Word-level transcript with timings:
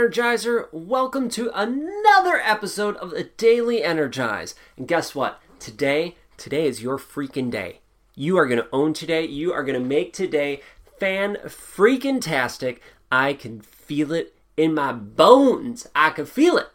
Energizer. 0.00 0.68
Welcome 0.72 1.28
to 1.28 1.50
another 1.54 2.40
episode 2.42 2.96
of 2.96 3.10
the 3.10 3.24
Daily 3.24 3.84
Energize. 3.84 4.54
And 4.78 4.88
guess 4.88 5.14
what? 5.14 5.42
Today, 5.58 6.16
today 6.38 6.66
is 6.66 6.82
your 6.82 6.96
freaking 6.96 7.50
day. 7.50 7.80
You 8.14 8.38
are 8.38 8.46
going 8.46 8.62
to 8.62 8.68
own 8.72 8.94
today. 8.94 9.26
You 9.26 9.52
are 9.52 9.62
going 9.62 9.78
to 9.78 9.86
make 9.86 10.14
today 10.14 10.62
fan 10.98 11.36
freaking 11.44 12.18
tastic. 12.18 12.80
I 13.12 13.34
can 13.34 13.60
feel 13.60 14.10
it 14.12 14.34
in 14.56 14.72
my 14.72 14.92
bones. 14.92 15.86
I 15.94 16.08
can 16.08 16.24
feel 16.24 16.56
it. 16.56 16.68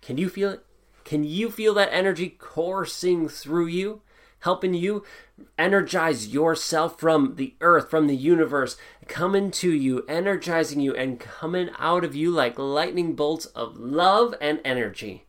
Can 0.00 0.18
you 0.18 0.28
feel 0.28 0.50
it? 0.50 0.66
Can 1.04 1.22
you 1.22 1.52
feel 1.52 1.74
that 1.74 1.92
energy 1.92 2.30
coursing 2.30 3.28
through 3.28 3.66
you? 3.66 4.00
Helping 4.42 4.74
you 4.74 5.04
energize 5.58 6.28
yourself 6.28 6.98
from 6.98 7.36
the 7.36 7.54
earth, 7.60 7.90
from 7.90 8.06
the 8.06 8.16
universe, 8.16 8.76
coming 9.08 9.50
to 9.50 9.72
you, 9.72 10.04
energizing 10.08 10.80
you, 10.80 10.94
and 10.94 11.20
coming 11.20 11.70
out 11.78 12.04
of 12.04 12.14
you 12.14 12.30
like 12.30 12.58
lightning 12.58 13.14
bolts 13.14 13.46
of 13.46 13.76
love 13.76 14.34
and 14.40 14.60
energy. 14.64 15.26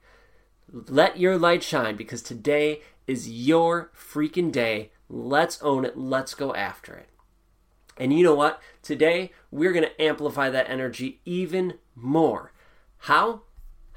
Let 0.72 1.20
your 1.20 1.38
light 1.38 1.64
shine 1.64 1.96
because 1.96 2.22
today 2.22 2.82
is 3.06 3.30
your 3.30 3.92
freaking 3.96 4.52
day. 4.52 4.92
Let's 5.10 5.62
own 5.62 5.86
it. 5.86 5.98
Let's 5.98 6.34
go 6.34 6.56
after 6.56 6.96
it. 6.96 7.10
And 7.98 8.12
you 8.12 8.24
know 8.24 8.34
what? 8.34 8.62
Today, 8.82 9.32
we're 9.52 9.74
going 9.74 9.86
to 9.86 10.02
amplify 10.02 10.50
that 10.50 10.70
energy 10.70 11.22
even 11.26 11.76
more. 11.96 12.52
How? 12.98 13.42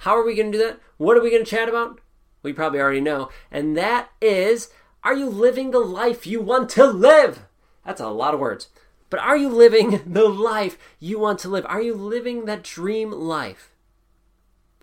How 0.00 0.14
are 0.14 0.24
we 0.24 0.34
going 0.34 0.52
to 0.52 0.58
do 0.58 0.64
that? 0.64 0.80
What 0.98 1.16
are 1.16 1.22
we 1.22 1.30
going 1.30 1.44
to 1.44 1.50
chat 1.50 1.70
about? 1.70 2.00
We 2.42 2.52
probably 2.52 2.80
already 2.80 3.00
know. 3.00 3.30
And 3.50 3.74
that 3.78 4.10
is 4.20 4.68
are 5.06 5.14
you 5.14 5.28
living 5.28 5.70
the 5.70 5.78
life 5.78 6.26
you 6.26 6.40
want 6.40 6.68
to 6.70 6.84
live? 6.84 7.46
That's 7.84 8.00
a 8.00 8.08
lot 8.08 8.34
of 8.34 8.40
words. 8.40 8.70
But 9.08 9.20
are 9.20 9.36
you 9.36 9.48
living 9.48 10.02
the 10.12 10.28
life 10.28 10.76
you 10.98 11.20
want 11.20 11.38
to 11.40 11.48
live? 11.48 11.64
Are 11.68 11.80
you 11.80 11.94
living 11.94 12.46
that 12.46 12.64
dream 12.64 13.12
life? 13.12 13.70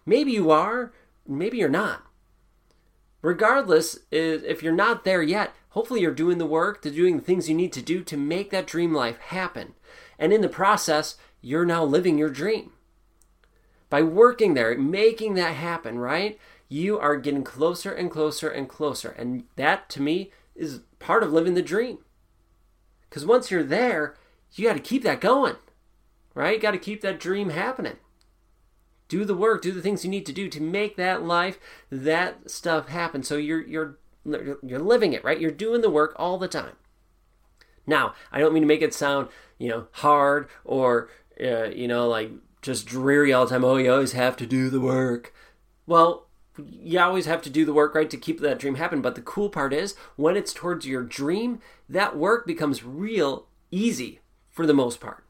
Maybe 0.06 0.32
you 0.32 0.50
are, 0.50 0.94
maybe 1.28 1.58
you're 1.58 1.68
not. 1.68 2.06
Regardless, 3.22 4.00
if 4.12 4.64
you're 4.64 4.72
not 4.72 5.04
there 5.04 5.22
yet, 5.22 5.54
hopefully 5.72 6.00
you're 6.00 6.14
doing 6.14 6.38
the 6.38 6.46
work, 6.46 6.82
doing 6.82 7.18
the 7.18 7.24
things 7.24 7.50
you 7.50 7.56
need 7.56 7.74
to 7.74 7.82
do 7.82 8.02
to 8.02 8.16
make 8.16 8.50
that 8.52 8.66
dream 8.66 8.94
life 8.94 9.18
happen. 9.18 9.74
And 10.18 10.32
in 10.32 10.40
the 10.40 10.48
process, 10.48 11.18
you're 11.42 11.66
now 11.66 11.84
living 11.84 12.18
your 12.18 12.30
dream. 12.30 12.72
By 13.90 14.04
working 14.04 14.54
there, 14.54 14.78
making 14.78 15.34
that 15.34 15.56
happen, 15.56 16.00
right? 16.00 16.40
You 16.74 16.98
are 16.98 17.18
getting 17.18 17.44
closer 17.44 17.94
and 17.94 18.10
closer 18.10 18.50
and 18.50 18.68
closer. 18.68 19.12
And 19.12 19.44
that, 19.58 19.90
to 19.90 20.02
me, 20.02 20.32
is 20.56 20.80
part 20.98 21.22
of 21.22 21.32
living 21.32 21.54
the 21.54 21.62
dream. 21.62 22.00
Because 23.08 23.28
once 23.28 23.52
you're 23.52 23.64
there, 23.64 24.16
you 24.54 24.68
got 24.68 24.74
to 24.74 24.80
keep 24.80 25.04
that 25.04 25.22
going, 25.22 25.58
right? 26.34 26.56
You 26.56 26.60
got 26.60 26.72
to 26.72 26.80
keep 26.80 27.02
that 27.02 27.20
dream 27.20 27.52
happening. 27.52 27.98
Do 29.08 29.24
the 29.24 29.36
work, 29.36 29.62
do 29.62 29.72
the 29.72 29.84
things 29.84 30.04
you 30.04 30.10
need 30.10 30.26
to 30.26 30.34
do 30.34 30.50
to 30.50 30.60
make 30.60 30.98
that 30.98 31.22
life, 31.22 31.60
that 31.92 32.50
stuff 32.50 32.88
happen. 32.88 33.22
So 33.22 33.38
you're 33.38 33.62
you're 33.62 34.00
you're 34.26 34.80
living 34.80 35.14
it, 35.14 35.24
right? 35.24 35.40
You're 35.40 35.52
doing 35.52 35.82
the 35.82 35.92
work 35.92 36.16
all 36.16 36.40
the 36.40 36.48
time. 36.48 36.76
Now, 37.86 38.16
I 38.32 38.40
don't 38.40 38.54
mean 38.54 38.64
to 38.64 38.68
make 38.68 38.82
it 38.82 38.96
sound, 38.96 39.28
you 39.60 39.70
know, 39.70 39.88
hard 39.92 40.48
or 40.66 41.12
uh, 41.40 41.66
you 41.66 41.88
know, 41.88 42.08
like 42.08 42.32
just 42.64 42.88
dreary 42.88 43.32
all 43.32 43.46
the 43.46 43.52
time. 43.52 43.64
Oh, 43.64 43.76
you 43.76 43.92
always 43.94 44.14
have 44.14 44.36
to 44.38 44.48
do 44.48 44.72
the 44.72 44.80
work. 44.80 45.36
Well, 45.86 46.30
you 46.58 47.00
always 47.00 47.26
have 47.26 47.42
to 47.44 47.50
do 47.50 47.66
the 47.66 47.74
work 47.74 47.96
right 47.96 48.10
to 48.10 48.18
keep 48.18 48.40
that 48.40 48.60
dream 48.60 48.76
happen. 48.76 49.02
But 49.02 49.16
the 49.16 49.22
cool 49.22 49.50
part 49.50 49.74
is 49.74 49.96
when 50.16 50.38
it's 50.38 50.54
towards 50.54 50.86
your 50.86 51.04
dream 51.04 51.60
that 51.90 52.18
work 52.18 52.46
becomes 52.46 52.84
real 52.84 53.48
easy 53.72 54.20
for 54.50 54.66
the 54.66 54.74
most 54.74 55.00
part. 55.00 55.24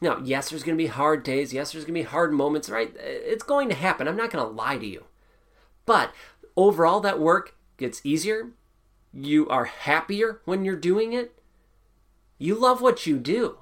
Now 0.00 0.18
yes 0.22 0.50
there's 0.50 0.62
going 0.62 0.76
to 0.76 0.82
be 0.82 0.88
hard 0.88 1.22
days. 1.22 1.52
Yes 1.52 1.72
there's 1.72 1.84
going 1.84 1.94
to 1.94 2.00
be 2.00 2.08
hard 2.08 2.32
moments 2.32 2.70
right? 2.70 2.94
It's 2.98 3.44
going 3.44 3.68
to 3.68 3.74
happen. 3.74 4.08
I'm 4.08 4.16
not 4.16 4.30
going 4.30 4.44
to 4.44 4.50
lie 4.50 4.78
to 4.78 4.86
you. 4.86 5.04
But 5.84 6.12
overall 6.56 7.00
that 7.00 7.20
work 7.20 7.54
gets 7.76 8.04
easier. 8.04 8.50
You 9.12 9.48
are 9.48 9.64
happier 9.66 10.40
when 10.44 10.64
you're 10.64 10.76
doing 10.76 11.12
it. 11.12 11.38
You 12.38 12.54
love 12.54 12.82
what 12.82 13.06
you 13.06 13.18
do 13.18 13.58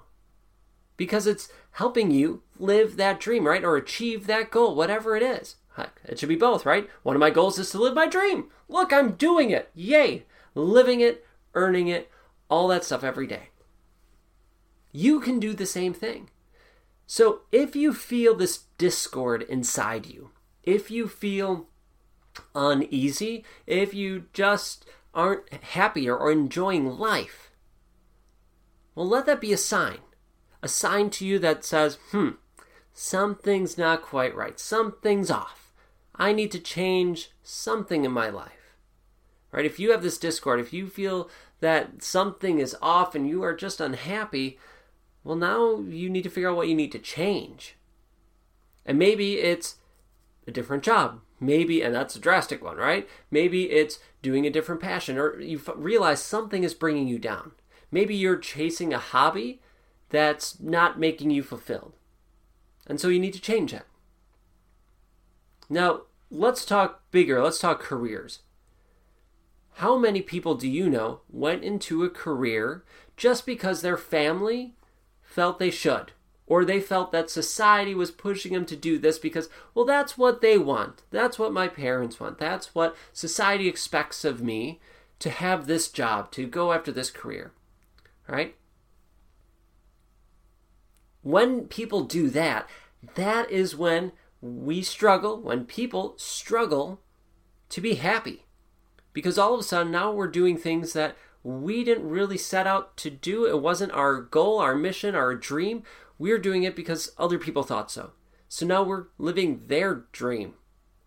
because 0.96 1.26
it's 1.26 1.48
helping 1.72 2.10
you 2.10 2.42
live 2.58 2.96
that 2.96 3.20
dream 3.20 3.46
right 3.46 3.64
or 3.64 3.76
achieve 3.76 4.26
that 4.26 4.50
goal 4.50 4.74
whatever 4.74 5.16
it 5.16 5.22
is 5.22 5.56
It 6.04 6.18
should 6.18 6.28
be 6.28 6.36
both, 6.36 6.66
right? 6.66 6.88
One 7.02 7.16
of 7.16 7.20
my 7.20 7.30
goals 7.30 7.58
is 7.58 7.70
to 7.70 7.78
live 7.78 7.94
my 7.94 8.06
dream. 8.06 8.50
Look, 8.68 8.92
I'm 8.92 9.12
doing 9.12 9.50
it. 9.50 9.70
Yay. 9.74 10.26
Living 10.54 11.00
it, 11.00 11.26
earning 11.54 11.88
it, 11.88 12.10
all 12.48 12.68
that 12.68 12.84
stuff 12.84 13.02
every 13.02 13.26
day. 13.26 13.48
You 14.92 15.18
can 15.18 15.40
do 15.40 15.52
the 15.52 15.66
same 15.66 15.92
thing. 15.92 16.30
So 17.06 17.40
if 17.50 17.74
you 17.74 17.92
feel 17.92 18.34
this 18.34 18.64
discord 18.78 19.42
inside 19.42 20.06
you, 20.06 20.30
if 20.62 20.90
you 20.90 21.08
feel 21.08 21.68
uneasy, 22.54 23.44
if 23.66 23.92
you 23.92 24.26
just 24.32 24.86
aren't 25.12 25.52
happier 25.52 26.16
or 26.16 26.30
enjoying 26.30 26.98
life, 26.98 27.50
well, 28.94 29.08
let 29.08 29.26
that 29.26 29.40
be 29.40 29.52
a 29.52 29.58
sign. 29.58 29.98
A 30.62 30.68
sign 30.68 31.10
to 31.10 31.26
you 31.26 31.38
that 31.40 31.64
says, 31.64 31.98
hmm, 32.12 32.30
something's 32.92 33.76
not 33.76 34.02
quite 34.02 34.34
right. 34.34 34.58
Something's 34.58 35.30
off. 35.30 35.63
I 36.16 36.32
need 36.32 36.52
to 36.52 36.58
change 36.58 37.30
something 37.42 38.04
in 38.04 38.12
my 38.12 38.28
life. 38.28 38.76
Right? 39.52 39.64
If 39.64 39.78
you 39.78 39.92
have 39.92 40.02
this 40.02 40.18
discord, 40.18 40.60
if 40.60 40.72
you 40.72 40.88
feel 40.88 41.30
that 41.60 42.02
something 42.02 42.58
is 42.58 42.76
off 42.82 43.14
and 43.14 43.28
you 43.28 43.42
are 43.42 43.54
just 43.54 43.80
unhappy, 43.80 44.58
well, 45.22 45.36
now 45.36 45.78
you 45.78 46.10
need 46.10 46.24
to 46.24 46.30
figure 46.30 46.50
out 46.50 46.56
what 46.56 46.68
you 46.68 46.74
need 46.74 46.92
to 46.92 46.98
change. 46.98 47.76
And 48.84 48.98
maybe 48.98 49.38
it's 49.38 49.76
a 50.46 50.50
different 50.50 50.82
job. 50.82 51.20
Maybe, 51.40 51.82
and 51.82 51.94
that's 51.94 52.16
a 52.16 52.20
drastic 52.20 52.62
one, 52.62 52.76
right? 52.76 53.08
Maybe 53.30 53.70
it's 53.70 53.98
doing 54.22 54.46
a 54.46 54.50
different 54.50 54.80
passion, 54.80 55.18
or 55.18 55.40
you 55.40 55.60
realize 55.74 56.22
something 56.22 56.64
is 56.64 56.74
bringing 56.74 57.08
you 57.08 57.18
down. 57.18 57.52
Maybe 57.90 58.14
you're 58.14 58.38
chasing 58.38 58.92
a 58.92 58.98
hobby 58.98 59.60
that's 60.10 60.60
not 60.60 60.98
making 60.98 61.30
you 61.30 61.42
fulfilled. 61.42 61.92
And 62.86 63.00
so 63.00 63.08
you 63.08 63.18
need 63.18 63.34
to 63.34 63.40
change 63.40 63.72
that. 63.72 63.86
Now, 65.68 66.02
let's 66.30 66.64
talk 66.64 67.02
bigger. 67.10 67.42
Let's 67.42 67.58
talk 67.58 67.80
careers. 67.80 68.40
How 69.74 69.98
many 69.98 70.22
people 70.22 70.54
do 70.54 70.68
you 70.68 70.88
know 70.88 71.20
went 71.28 71.64
into 71.64 72.04
a 72.04 72.10
career 72.10 72.84
just 73.16 73.44
because 73.44 73.82
their 73.82 73.96
family 73.96 74.74
felt 75.22 75.58
they 75.58 75.70
should? 75.70 76.12
Or 76.46 76.64
they 76.64 76.80
felt 76.80 77.10
that 77.12 77.30
society 77.30 77.94
was 77.94 78.10
pushing 78.10 78.52
them 78.52 78.66
to 78.66 78.76
do 78.76 78.98
this 78.98 79.18
because, 79.18 79.48
well, 79.74 79.86
that's 79.86 80.18
what 80.18 80.42
they 80.42 80.58
want. 80.58 81.02
That's 81.10 81.38
what 81.38 81.54
my 81.54 81.68
parents 81.68 82.20
want. 82.20 82.38
That's 82.38 82.74
what 82.74 82.94
society 83.12 83.66
expects 83.66 84.24
of 84.24 84.42
me 84.42 84.78
to 85.20 85.30
have 85.30 85.66
this 85.66 85.88
job, 85.88 86.30
to 86.32 86.46
go 86.46 86.72
after 86.72 86.92
this 86.92 87.10
career. 87.10 87.52
Right? 88.28 88.56
When 91.22 91.66
people 91.66 92.02
do 92.02 92.28
that, 92.30 92.68
that 93.14 93.50
is 93.50 93.74
when 93.74 94.12
we 94.44 94.82
struggle, 94.82 95.40
when 95.40 95.64
people 95.64 96.14
struggle 96.18 97.00
to 97.70 97.80
be 97.80 97.94
happy. 97.94 98.44
Because 99.14 99.38
all 99.38 99.54
of 99.54 99.60
a 99.60 99.62
sudden 99.62 99.90
now 99.90 100.12
we're 100.12 100.26
doing 100.28 100.58
things 100.58 100.92
that 100.92 101.16
we 101.42 101.82
didn't 101.82 102.08
really 102.08 102.36
set 102.36 102.66
out 102.66 102.96
to 102.98 103.10
do. 103.10 103.46
It 103.46 103.62
wasn't 103.62 103.92
our 103.92 104.20
goal, 104.20 104.58
our 104.58 104.74
mission, 104.74 105.14
our 105.14 105.34
dream. 105.34 105.82
We're 106.18 106.38
doing 106.38 106.62
it 106.62 106.76
because 106.76 107.12
other 107.16 107.38
people 107.38 107.62
thought 107.62 107.90
so. 107.90 108.12
So 108.48 108.66
now 108.66 108.82
we're 108.82 109.06
living 109.16 109.62
their 109.66 110.04
dream 110.12 110.54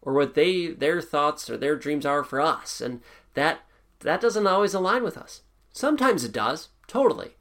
or 0.01 0.13
what 0.13 0.33
they 0.33 0.67
their 0.67 0.99
thoughts 0.99 1.49
or 1.49 1.57
their 1.57 1.75
dreams 1.75 2.05
are 2.05 2.23
for 2.23 2.41
us 2.41 2.81
and 2.81 3.01
that 3.35 3.59
that 3.99 4.21
doesn't 4.21 4.47
always 4.47 4.73
align 4.73 5.03
with 5.03 5.17
us. 5.17 5.41
Sometimes 5.71 6.23
it 6.23 6.31
does, 6.31 6.69
totally. 6.87 7.35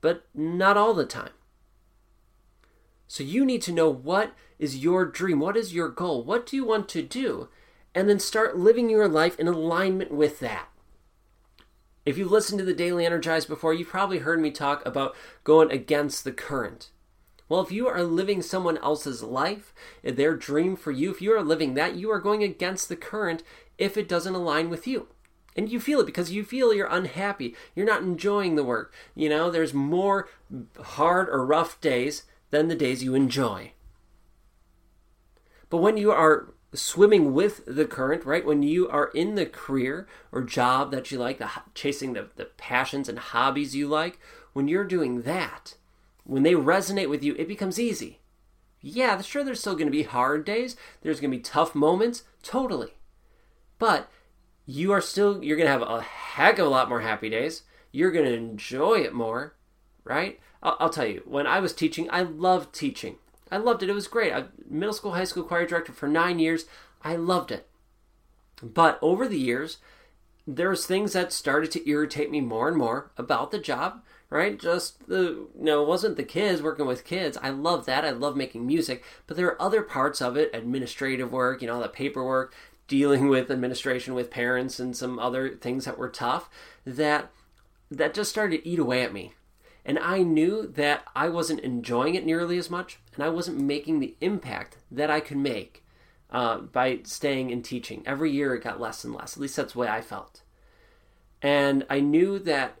But 0.00 0.24
not 0.34 0.78
all 0.78 0.94
the 0.94 1.04
time. 1.04 1.32
So 3.06 3.22
you 3.22 3.44
need 3.44 3.60
to 3.62 3.72
know 3.72 3.90
what 3.90 4.32
is 4.60 4.76
your 4.76 5.06
dream? 5.06 5.40
What 5.40 5.56
is 5.56 5.74
your 5.74 5.88
goal? 5.88 6.22
What 6.22 6.46
do 6.46 6.54
you 6.54 6.64
want 6.64 6.88
to 6.90 7.02
do? 7.02 7.48
And 7.94 8.08
then 8.08 8.20
start 8.20 8.58
living 8.58 8.90
your 8.90 9.08
life 9.08 9.38
in 9.40 9.48
alignment 9.48 10.12
with 10.12 10.38
that. 10.40 10.68
If 12.04 12.18
you've 12.18 12.30
listened 12.30 12.58
to 12.58 12.64
the 12.64 12.74
Daily 12.74 13.06
Energize 13.06 13.46
before, 13.46 13.72
you've 13.72 13.88
probably 13.88 14.18
heard 14.18 14.40
me 14.40 14.50
talk 14.50 14.84
about 14.86 15.16
going 15.44 15.72
against 15.72 16.24
the 16.24 16.32
current. 16.32 16.90
Well, 17.48 17.62
if 17.62 17.72
you 17.72 17.88
are 17.88 18.02
living 18.02 18.42
someone 18.42 18.78
else's 18.78 19.22
life, 19.22 19.74
their 20.04 20.36
dream 20.36 20.76
for 20.76 20.92
you, 20.92 21.10
if 21.10 21.20
you 21.20 21.34
are 21.34 21.42
living 21.42 21.74
that, 21.74 21.96
you 21.96 22.10
are 22.10 22.20
going 22.20 22.42
against 22.42 22.88
the 22.88 22.96
current 22.96 23.42
if 23.76 23.96
it 23.96 24.08
doesn't 24.08 24.34
align 24.34 24.70
with 24.70 24.86
you. 24.86 25.08
And 25.56 25.68
you 25.68 25.80
feel 25.80 26.00
it 26.00 26.06
because 26.06 26.30
you 26.30 26.44
feel 26.44 26.72
you're 26.72 26.86
unhappy. 26.86 27.56
You're 27.74 27.86
not 27.86 28.02
enjoying 28.02 28.54
the 28.54 28.64
work. 28.64 28.94
You 29.16 29.28
know, 29.28 29.50
there's 29.50 29.74
more 29.74 30.28
hard 30.80 31.28
or 31.28 31.44
rough 31.44 31.80
days 31.80 32.24
than 32.50 32.68
the 32.68 32.76
days 32.76 33.02
you 33.02 33.14
enjoy. 33.14 33.72
But 35.70 35.78
when 35.78 35.96
you 35.96 36.10
are 36.10 36.52
swimming 36.74 37.32
with 37.32 37.64
the 37.66 37.84
current, 37.84 38.24
right? 38.24 38.44
When 38.44 38.62
you 38.62 38.88
are 38.88 39.08
in 39.08 39.34
the 39.34 39.46
career 39.46 40.06
or 40.30 40.42
job 40.42 40.90
that 40.92 41.10
you 41.10 41.18
like, 41.18 41.38
the, 41.38 41.50
chasing 41.74 42.12
the, 42.12 42.28
the 42.36 42.44
passions 42.44 43.08
and 43.08 43.18
hobbies 43.18 43.74
you 43.74 43.88
like, 43.88 44.18
when 44.52 44.68
you're 44.68 44.84
doing 44.84 45.22
that, 45.22 45.74
when 46.24 46.42
they 46.42 46.54
resonate 46.54 47.08
with 47.08 47.24
you, 47.24 47.34
it 47.38 47.48
becomes 47.48 47.80
easy 47.80 48.20
Yeah, 48.80 49.20
sure, 49.20 49.42
there's 49.42 49.60
still 49.60 49.74
going 49.74 49.86
to 49.86 49.92
be 49.92 50.04
hard 50.04 50.44
days. 50.44 50.76
There's 51.02 51.20
going 51.20 51.30
to 51.30 51.36
be 51.36 51.42
tough 51.42 51.74
moments. 51.74 52.22
Totally. 52.42 52.94
But 53.78 54.10
you 54.66 54.92
are 54.92 55.00
still, 55.00 55.42
you're 55.42 55.56
going 55.56 55.66
to 55.66 55.72
have 55.72 55.82
a 55.82 56.02
heck 56.02 56.58
of 56.58 56.66
a 56.66 56.70
lot 56.70 56.88
more 56.88 57.00
happy 57.00 57.30
days. 57.30 57.62
You're 57.92 58.12
going 58.12 58.26
to 58.26 58.34
enjoy 58.34 59.00
it 59.00 59.12
more, 59.12 59.56
right? 60.04 60.38
I'll, 60.62 60.76
I'll 60.78 60.90
tell 60.90 61.06
you, 61.06 61.22
when 61.24 61.46
I 61.46 61.58
was 61.60 61.72
teaching, 61.74 62.08
I 62.10 62.22
loved 62.22 62.72
teaching. 62.72 63.16
I 63.50 63.56
loved 63.56 63.82
it. 63.82 63.88
It 63.88 63.94
was 63.94 64.08
great. 64.08 64.32
I 64.32 64.44
middle 64.68 64.94
school, 64.94 65.14
high 65.14 65.24
school 65.24 65.42
choir 65.42 65.66
director 65.66 65.92
for 65.92 66.08
nine 66.08 66.38
years. 66.38 66.66
I 67.02 67.16
loved 67.16 67.50
it. 67.50 67.66
But 68.62 68.98
over 69.02 69.26
the 69.26 69.38
years, 69.38 69.78
there's 70.46 70.86
things 70.86 71.12
that 71.12 71.32
started 71.32 71.70
to 71.72 71.88
irritate 71.88 72.30
me 72.30 72.40
more 72.40 72.68
and 72.68 72.76
more 72.76 73.10
about 73.16 73.50
the 73.50 73.58
job 73.58 74.02
right 74.30 74.58
just 74.58 75.06
the 75.08 75.22
you 75.22 75.50
know 75.56 75.82
it 75.82 75.88
wasn't 75.88 76.16
the 76.16 76.22
kids 76.22 76.62
working 76.62 76.86
with 76.86 77.04
kids 77.04 77.36
i 77.42 77.50
love 77.50 77.84
that 77.84 78.04
i 78.04 78.10
love 78.10 78.36
making 78.36 78.66
music 78.66 79.04
but 79.26 79.36
there 79.36 79.46
are 79.46 79.60
other 79.60 79.82
parts 79.82 80.22
of 80.22 80.36
it 80.36 80.50
administrative 80.54 81.32
work 81.32 81.60
you 81.60 81.68
know 81.68 81.80
the 81.80 81.88
paperwork 81.88 82.54
dealing 82.88 83.28
with 83.28 83.50
administration 83.50 84.14
with 84.14 84.30
parents 84.30 84.80
and 84.80 84.96
some 84.96 85.18
other 85.18 85.56
things 85.56 85.84
that 85.84 85.98
were 85.98 86.08
tough 86.08 86.48
that 86.84 87.30
that 87.90 88.14
just 88.14 88.30
started 88.30 88.58
to 88.58 88.68
eat 88.68 88.78
away 88.78 89.02
at 89.02 89.12
me 89.12 89.32
and 89.84 89.98
i 89.98 90.22
knew 90.22 90.66
that 90.66 91.04
i 91.14 91.28
wasn't 91.28 91.60
enjoying 91.60 92.14
it 92.14 92.26
nearly 92.26 92.58
as 92.58 92.70
much 92.70 92.98
and 93.14 93.24
i 93.24 93.28
wasn't 93.28 93.58
making 93.58 94.00
the 94.00 94.16
impact 94.20 94.76
that 94.90 95.10
i 95.10 95.20
could 95.20 95.36
make 95.36 95.84
uh, 96.30 96.58
by 96.58 97.00
staying 97.04 97.50
and 97.50 97.64
teaching. 97.64 98.02
Every 98.06 98.30
year 98.30 98.54
it 98.54 98.64
got 98.64 98.80
less 98.80 99.04
and 99.04 99.14
less. 99.14 99.36
At 99.36 99.42
least 99.42 99.56
that's 99.56 99.72
the 99.72 99.78
way 99.80 99.88
I 99.88 100.00
felt. 100.00 100.42
And 101.42 101.84
I 101.90 102.00
knew 102.00 102.38
that 102.40 102.76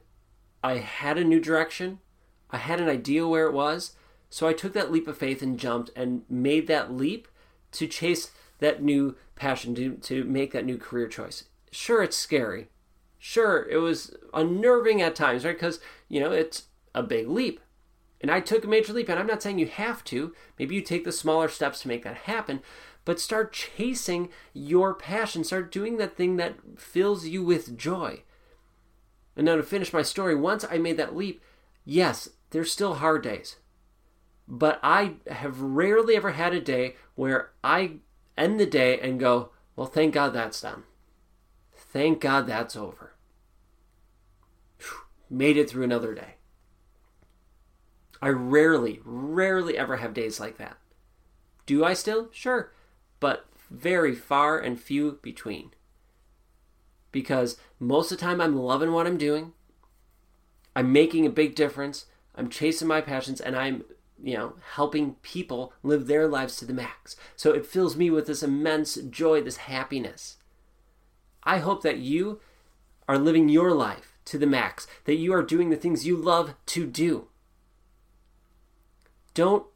I 0.62 0.74
had 0.74 1.18
a 1.18 1.24
new 1.24 1.40
direction. 1.40 1.98
I 2.50 2.58
had 2.58 2.80
an 2.80 2.88
idea 2.88 3.26
where 3.26 3.46
it 3.46 3.52
was. 3.52 3.96
So 4.28 4.46
I 4.46 4.52
took 4.52 4.72
that 4.74 4.92
leap 4.92 5.08
of 5.08 5.18
faith 5.18 5.42
and 5.42 5.58
jumped 5.58 5.90
and 5.96 6.22
made 6.28 6.66
that 6.68 6.92
leap 6.92 7.26
to 7.72 7.86
chase 7.86 8.30
that 8.58 8.82
new 8.82 9.16
passion, 9.34 9.74
to, 9.76 9.94
to 9.94 10.24
make 10.24 10.52
that 10.52 10.66
new 10.66 10.76
career 10.76 11.08
choice. 11.08 11.44
Sure, 11.72 12.02
it's 12.02 12.16
scary. 12.16 12.68
Sure, 13.18 13.66
it 13.68 13.78
was 13.78 14.14
unnerving 14.32 15.02
at 15.02 15.14
times, 15.14 15.44
right? 15.44 15.56
Because, 15.56 15.80
you 16.08 16.20
know, 16.20 16.30
it's 16.30 16.64
a 16.94 17.02
big 17.02 17.28
leap. 17.28 17.60
And 18.20 18.30
I 18.30 18.40
took 18.40 18.64
a 18.64 18.68
major 18.68 18.92
leap, 18.92 19.08
and 19.08 19.18
I'm 19.18 19.26
not 19.26 19.42
saying 19.42 19.58
you 19.58 19.66
have 19.66 20.04
to. 20.04 20.34
Maybe 20.58 20.74
you 20.74 20.82
take 20.82 21.04
the 21.04 21.12
smaller 21.12 21.48
steps 21.48 21.80
to 21.80 21.88
make 21.88 22.04
that 22.04 22.16
happen 22.16 22.60
but 23.04 23.20
start 23.20 23.52
chasing 23.52 24.28
your 24.52 24.94
passion. 24.94 25.44
Start 25.44 25.72
doing 25.72 25.96
that 25.96 26.16
thing 26.16 26.36
that 26.36 26.56
fills 26.78 27.26
you 27.26 27.42
with 27.42 27.76
joy. 27.76 28.22
And 29.36 29.46
now 29.46 29.56
to 29.56 29.62
finish 29.62 29.92
my 29.92 30.02
story, 30.02 30.34
once 30.34 30.64
I 30.70 30.78
made 30.78 30.96
that 30.98 31.16
leap, 31.16 31.42
yes, 31.84 32.28
there's 32.50 32.72
still 32.72 32.94
hard 32.94 33.22
days. 33.22 33.56
But 34.46 34.80
I 34.82 35.14
have 35.30 35.60
rarely 35.60 36.16
ever 36.16 36.32
had 36.32 36.52
a 36.52 36.60
day 36.60 36.96
where 37.14 37.50
I 37.62 37.94
end 38.36 38.58
the 38.58 38.66
day 38.66 38.98
and 39.00 39.20
go, 39.20 39.50
well, 39.76 39.86
thank 39.86 40.12
God 40.14 40.32
that's 40.32 40.60
done. 40.60 40.82
Thank 41.74 42.20
God 42.20 42.46
that's 42.46 42.76
over. 42.76 43.14
Whew, 44.78 44.98
made 45.30 45.56
it 45.56 45.70
through 45.70 45.84
another 45.84 46.14
day. 46.14 46.34
I 48.22 48.28
rarely, 48.28 49.00
rarely 49.04 49.78
ever 49.78 49.96
have 49.96 50.14
days 50.14 50.38
like 50.38 50.58
that. 50.58 50.76
Do 51.66 51.84
I 51.84 51.94
still? 51.94 52.28
Sure 52.32 52.72
but 53.20 53.44
very 53.70 54.14
far 54.14 54.58
and 54.58 54.80
few 54.80 55.18
between. 55.22 55.70
Because 57.12 57.58
most 57.78 58.10
of 58.10 58.18
the 58.18 58.24
time 58.24 58.40
I'm 58.40 58.56
loving 58.56 58.92
what 58.92 59.06
I'm 59.06 59.18
doing, 59.18 59.52
I'm 60.74 60.92
making 60.92 61.26
a 61.26 61.30
big 61.30 61.54
difference, 61.54 62.06
I'm 62.34 62.48
chasing 62.48 62.88
my 62.88 63.00
passions, 63.00 63.40
and 63.40 63.54
I'm 63.54 63.84
you 64.22 64.36
know, 64.36 64.54
helping 64.74 65.14
people 65.22 65.72
live 65.82 66.06
their 66.06 66.26
lives 66.26 66.56
to 66.56 66.64
the 66.64 66.74
max. 66.74 67.16
So 67.36 67.52
it 67.52 67.66
fills 67.66 67.96
me 67.96 68.10
with 68.10 68.26
this 68.26 68.42
immense 68.42 68.96
joy, 68.96 69.42
this 69.42 69.56
happiness. 69.58 70.36
I 71.42 71.58
hope 71.58 71.82
that 71.82 71.98
you 71.98 72.40
are 73.08 73.18
living 73.18 73.48
your 73.48 73.72
life 73.72 74.18
to 74.26 74.38
the 74.38 74.46
max, 74.46 74.86
that 75.04 75.14
you 75.14 75.32
are 75.32 75.42
doing 75.42 75.70
the 75.70 75.76
things 75.76 76.06
you 76.06 76.16
love 76.16 76.54
to 76.66 76.86
do. 76.86 77.28
Don't 79.34 79.66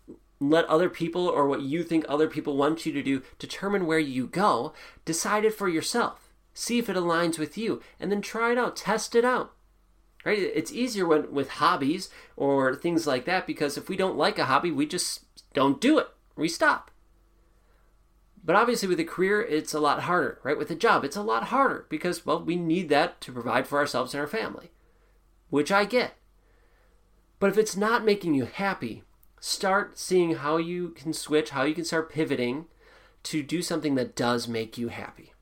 let 0.41 0.65
other 0.67 0.89
people 0.89 1.27
or 1.27 1.47
what 1.47 1.63
you 1.63 1.83
think 1.83 2.05
other 2.09 2.29
people 2.29 2.57
want 2.57 2.85
you 2.85 2.93
to 2.93 3.03
do 3.03 3.23
determine 3.39 3.87
where 3.87 3.99
you 3.99 4.27
go. 4.27 4.73
Decide 5.05 5.45
it 5.45 5.55
for 5.55 5.69
yourself. 5.69 6.31
See 6.53 6.79
if 6.79 6.89
it 6.89 6.97
aligns 6.97 7.39
with 7.39 7.57
you 7.59 7.83
and 7.99 8.11
then 8.11 8.21
try 8.21 8.53
it 8.53 8.59
out, 8.59 8.77
test 8.77 9.15
it 9.15 9.25
out. 9.25 9.53
Right? 10.25 10.39
It's 10.39 10.73
easier 10.73 11.07
when 11.07 11.33
with 11.33 11.51
hobbies 11.51 12.09
or 12.37 12.75
things 12.75 13.07
like 13.07 13.27
that 13.27 13.47
because 13.47 13.77
if 13.77 13.89
we 13.89 13.97
don't 13.97 14.17
like 14.17 14.39
a 14.39 14.47
hobby, 14.47 14.71
we 14.71 14.87
just 14.87 15.25
don't 15.53 15.81
do 15.81 15.99
it. 15.99 16.09
We 16.37 16.49
stop. 16.49 16.91
But 18.45 18.57
obviously 18.57 18.89
with 18.89 19.01
a 19.01 19.05
career, 19.05 19.43
it's 19.43 19.73
a 19.73 19.81
lot 19.81 20.03
harder, 20.03 20.39
right? 20.43 20.59
With 20.59 20.71
a 20.71 20.75
job, 20.75 21.05
it's 21.05 21.17
a 21.17 21.23
lot 21.23 21.45
harder 21.45 21.87
because 21.89 22.27
well, 22.27 22.43
we 22.43 22.57
need 22.57 22.89
that 22.91 23.21
to 23.23 23.33
provide 23.33 23.67
for 23.67 23.79
ourselves 23.79 24.13
and 24.13 24.21
our 24.21 24.27
family, 24.27 24.71
which 25.49 25.73
I 25.73 25.85
get. 25.85 26.15
But 27.39 27.51
if 27.51 27.59
it's 27.59 27.77
not 27.77 28.05
making 28.05 28.35
you 28.35 28.45
happy, 28.45 29.03
start 29.47 29.99
seeing 29.99 30.37
how 30.37 30.57
you 30.57 30.89
can 30.89 31.13
switch, 31.13 31.51
how 31.51 31.65
you 31.65 31.75
can 31.75 31.85
start 31.85 32.11
pivoting 32.11 32.65
to 33.25 33.43
do 33.43 33.61
something 33.61 33.95
that 33.95 34.17
does 34.17 34.49
make 34.49 34.79
you 34.79 34.89
happy. 34.89 35.35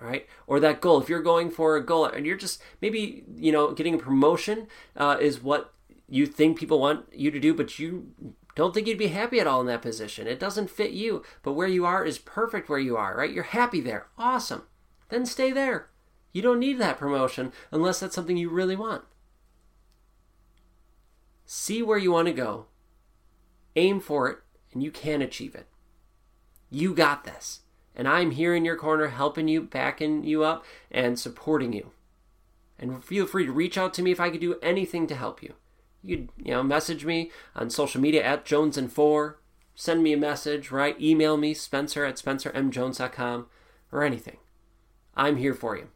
Right? 0.00 0.26
Or 0.48 0.58
that 0.58 0.80
goal. 0.80 1.00
If 1.00 1.08
you're 1.08 1.22
going 1.22 1.48
for 1.48 1.76
a 1.76 1.84
goal 1.84 2.06
and 2.06 2.26
you're 2.26 2.36
just 2.36 2.60
maybe, 2.80 3.22
you 3.36 3.52
know, 3.52 3.70
getting 3.70 3.94
a 3.94 3.98
promotion 3.98 4.66
uh, 4.96 5.16
is 5.20 5.40
what 5.40 5.72
you 6.08 6.26
think 6.26 6.58
people 6.58 6.80
want 6.80 7.06
you 7.12 7.30
to 7.30 7.38
do, 7.38 7.54
but 7.54 7.78
you 7.78 8.08
don't 8.56 8.74
think 8.74 8.88
you'd 8.88 8.98
be 8.98 9.08
happy 9.08 9.38
at 9.38 9.46
all 9.46 9.60
in 9.60 9.68
that 9.68 9.80
position. 9.80 10.26
It 10.26 10.40
doesn't 10.40 10.68
fit 10.68 10.90
you, 10.90 11.22
but 11.44 11.52
where 11.52 11.68
you 11.68 11.86
are 11.86 12.04
is 12.04 12.18
perfect 12.18 12.68
where 12.68 12.80
you 12.80 12.96
are, 12.96 13.16
right? 13.16 13.30
You're 13.32 13.44
happy 13.44 13.80
there. 13.80 14.08
Awesome. 14.18 14.64
Then 15.08 15.24
stay 15.24 15.52
there. 15.52 15.90
You 16.32 16.42
don't 16.42 16.58
need 16.58 16.80
that 16.80 16.98
promotion 16.98 17.52
unless 17.70 18.00
that's 18.00 18.16
something 18.16 18.36
you 18.36 18.50
really 18.50 18.76
want. 18.76 19.04
See 21.46 21.80
where 21.82 21.96
you 21.96 22.10
want 22.12 22.26
to 22.26 22.34
go, 22.34 22.66
aim 23.76 24.00
for 24.00 24.28
it, 24.28 24.38
and 24.72 24.82
you 24.82 24.90
can 24.90 25.22
achieve 25.22 25.54
it. 25.54 25.68
You 26.70 26.92
got 26.92 27.24
this. 27.24 27.60
And 27.94 28.06
I'm 28.06 28.32
here 28.32 28.54
in 28.54 28.64
your 28.64 28.76
corner 28.76 29.08
helping 29.08 29.48
you, 29.48 29.62
backing 29.62 30.24
you 30.24 30.44
up, 30.44 30.64
and 30.90 31.18
supporting 31.18 31.72
you. 31.72 31.92
And 32.78 33.02
feel 33.02 33.26
free 33.26 33.46
to 33.46 33.52
reach 33.52 33.78
out 33.78 33.94
to 33.94 34.02
me 34.02 34.10
if 34.10 34.20
I 34.20 34.28
could 34.28 34.40
do 34.40 34.58
anything 34.60 35.06
to 35.06 35.14
help 35.14 35.42
you. 35.42 35.54
You 36.02 36.16
could, 36.16 36.28
you 36.36 36.52
know, 36.52 36.62
message 36.62 37.04
me 37.04 37.30
on 37.54 37.70
social 37.70 38.00
media 38.00 38.22
at 38.22 38.44
Jones 38.44 38.76
and 38.76 38.92
Four. 38.92 39.38
Send 39.74 40.02
me 40.02 40.12
a 40.12 40.18
message, 40.18 40.70
right? 40.70 41.00
Email 41.00 41.36
me, 41.36 41.54
Spencer 41.54 42.04
at 42.04 42.16
SpencerMJones.com, 42.16 43.46
or 43.92 44.02
anything. 44.02 44.38
I'm 45.14 45.36
here 45.36 45.54
for 45.54 45.76
you. 45.76 45.88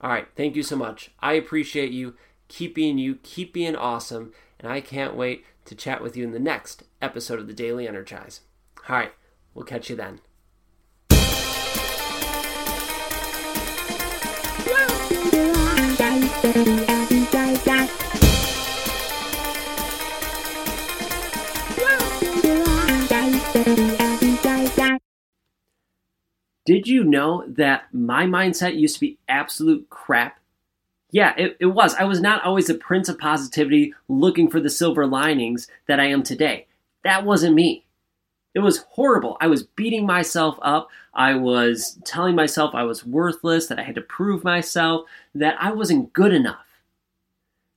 All 0.00 0.10
right, 0.10 0.28
thank 0.36 0.56
you 0.56 0.62
so 0.62 0.76
much. 0.76 1.10
I 1.20 1.34
appreciate 1.34 1.92
you. 1.92 2.16
Keep 2.50 2.74
being 2.74 2.98
you, 2.98 3.14
keep 3.22 3.52
being 3.52 3.76
awesome, 3.76 4.32
and 4.58 4.70
I 4.70 4.80
can't 4.80 5.14
wait 5.14 5.44
to 5.66 5.76
chat 5.76 6.02
with 6.02 6.16
you 6.16 6.24
in 6.24 6.32
the 6.32 6.40
next 6.40 6.82
episode 7.00 7.38
of 7.38 7.46
the 7.46 7.52
Daily 7.52 7.86
Energize. 7.86 8.40
All 8.88 8.96
right, 8.96 9.12
we'll 9.54 9.64
catch 9.64 9.88
you 9.88 9.94
then. 9.94 10.20
Did 26.66 26.88
you 26.88 27.04
know 27.04 27.44
that 27.46 27.84
my 27.92 28.26
mindset 28.26 28.76
used 28.76 28.94
to 28.94 29.00
be 29.00 29.18
absolute 29.28 29.88
crap 29.88 30.39
yeah, 31.10 31.34
it, 31.36 31.56
it 31.60 31.66
was. 31.66 31.94
I 31.94 32.04
was 32.04 32.20
not 32.20 32.44
always 32.44 32.66
the 32.66 32.74
prince 32.74 33.08
of 33.08 33.18
positivity 33.18 33.94
looking 34.08 34.50
for 34.50 34.60
the 34.60 34.70
silver 34.70 35.06
linings 35.06 35.68
that 35.86 36.00
I 36.00 36.06
am 36.06 36.22
today. 36.22 36.66
That 37.04 37.24
wasn't 37.24 37.54
me. 37.54 37.84
It 38.54 38.60
was 38.60 38.84
horrible. 38.90 39.36
I 39.40 39.46
was 39.46 39.62
beating 39.62 40.06
myself 40.06 40.58
up. 40.62 40.88
I 41.14 41.34
was 41.34 41.98
telling 42.04 42.34
myself 42.34 42.74
I 42.74 42.82
was 42.82 43.06
worthless, 43.06 43.66
that 43.66 43.78
I 43.78 43.82
had 43.82 43.94
to 43.94 44.00
prove 44.00 44.44
myself, 44.44 45.06
that 45.34 45.56
I 45.60 45.72
wasn't 45.72 46.12
good 46.12 46.32
enough. 46.32 46.66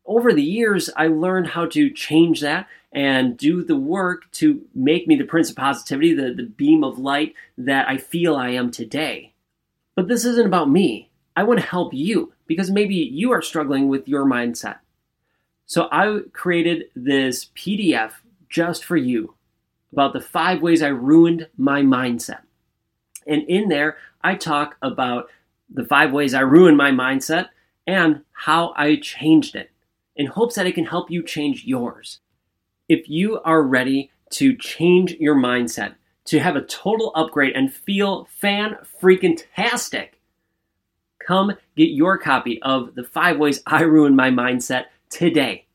Over 0.05 0.33
the 0.33 0.43
years, 0.43 0.89
I 0.95 1.07
learned 1.07 1.47
how 1.47 1.67
to 1.67 1.89
change 1.89 2.41
that 2.41 2.67
and 2.91 3.37
do 3.37 3.63
the 3.63 3.75
work 3.75 4.29
to 4.33 4.61
make 4.75 5.07
me 5.07 5.15
the 5.15 5.23
prince 5.23 5.49
of 5.49 5.55
positivity, 5.55 6.13
the, 6.13 6.33
the 6.33 6.43
beam 6.43 6.83
of 6.83 6.99
light 6.99 7.33
that 7.57 7.87
I 7.87 7.97
feel 7.97 8.35
I 8.35 8.49
am 8.49 8.69
today. 8.69 9.33
But 9.95 10.07
this 10.07 10.25
isn't 10.25 10.45
about 10.45 10.69
me. 10.69 11.09
I 11.35 11.43
want 11.43 11.59
to 11.59 11.65
help 11.65 11.93
you 11.93 12.33
because 12.47 12.69
maybe 12.69 12.95
you 12.95 13.31
are 13.31 13.41
struggling 13.41 13.87
with 13.87 14.07
your 14.07 14.25
mindset. 14.25 14.77
So 15.65 15.87
I 15.91 16.19
created 16.33 16.85
this 16.95 17.49
PDF 17.55 18.11
just 18.49 18.85
for 18.85 18.97
you 18.97 19.35
about 19.91 20.13
the 20.13 20.21
five 20.21 20.61
ways 20.61 20.81
I 20.81 20.87
ruined 20.87 21.47
my 21.57 21.81
mindset. 21.81 22.41
And 23.25 23.43
in 23.43 23.69
there, 23.69 23.97
I 24.21 24.35
talk 24.35 24.75
about 24.81 25.29
the 25.73 25.85
five 25.85 26.11
ways 26.11 26.33
I 26.33 26.41
ruined 26.41 26.77
my 26.77 26.91
mindset 26.91 27.49
and 27.87 28.21
how 28.31 28.73
I 28.75 28.97
changed 28.97 29.55
it 29.55 29.71
in 30.15 30.27
hopes 30.27 30.55
that 30.55 30.67
it 30.67 30.75
can 30.75 30.85
help 30.85 31.09
you 31.09 31.23
change 31.23 31.65
yours. 31.65 32.19
If 32.87 33.09
you 33.09 33.39
are 33.41 33.63
ready 33.63 34.11
to 34.31 34.55
change 34.55 35.13
your 35.13 35.35
mindset, 35.35 35.95
to 36.25 36.39
have 36.39 36.55
a 36.55 36.61
total 36.61 37.11
upgrade 37.15 37.55
and 37.55 37.73
feel 37.73 38.25
fan 38.25 38.77
freaking 39.01 39.41
tastic, 39.55 40.12
come 41.25 41.53
get 41.75 41.89
your 41.89 42.17
copy 42.17 42.61
of 42.61 42.95
The 42.95 43.03
Five 43.03 43.37
Ways 43.37 43.61
I 43.65 43.81
Ruined 43.81 44.15
My 44.15 44.29
Mindset 44.29 44.85
today. 45.09 45.65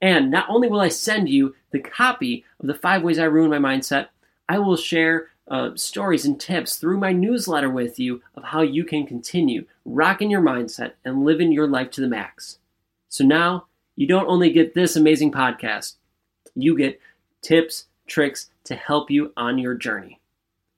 And 0.00 0.30
not 0.30 0.48
only 0.48 0.68
will 0.68 0.80
I 0.80 0.88
send 0.88 1.28
you 1.28 1.54
the 1.70 1.80
copy 1.80 2.44
of 2.60 2.66
the 2.66 2.74
five 2.74 3.02
ways 3.02 3.18
I 3.18 3.24
ruin 3.24 3.50
my 3.50 3.58
mindset, 3.58 4.08
I 4.48 4.58
will 4.58 4.76
share 4.76 5.28
uh, 5.48 5.70
stories 5.74 6.24
and 6.24 6.38
tips 6.38 6.76
through 6.76 6.98
my 6.98 7.12
newsletter 7.12 7.70
with 7.70 7.98
you 7.98 8.22
of 8.34 8.44
how 8.44 8.62
you 8.62 8.84
can 8.84 9.06
continue 9.06 9.64
rocking 9.84 10.30
your 10.30 10.42
mindset 10.42 10.92
and 11.04 11.24
living 11.24 11.52
your 11.52 11.66
life 11.66 11.90
to 11.92 12.00
the 12.00 12.08
max. 12.08 12.58
So 13.08 13.24
now 13.24 13.66
you 13.96 14.06
don't 14.06 14.28
only 14.28 14.50
get 14.50 14.74
this 14.74 14.96
amazing 14.96 15.32
podcast, 15.32 15.96
you 16.54 16.76
get 16.76 17.00
tips, 17.42 17.86
tricks 18.06 18.50
to 18.64 18.74
help 18.74 19.10
you 19.10 19.32
on 19.36 19.58
your 19.58 19.74
journey. 19.74 20.20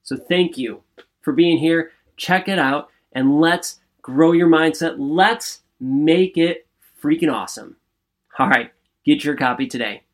So 0.03 0.17
thank 0.17 0.57
you 0.57 0.83
for 1.21 1.33
being 1.33 1.59
here. 1.59 1.93
Check 2.17 2.49
it 2.49 2.59
out 2.59 2.89
and 3.13 3.41
let's 3.41 3.81
grow 4.03 4.33
your 4.33 4.49
mindset. 4.49 4.97
Let's 4.99 5.61
make 5.79 6.37
it 6.37 6.67
freaking 7.03 7.33
awesome. 7.33 7.77
All 8.39 8.49
right, 8.49 8.73
get 9.05 9.25
your 9.25 9.37
copy 9.37 9.67
today. 9.67 10.05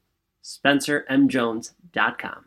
SpencerMJones.com. 0.42 2.45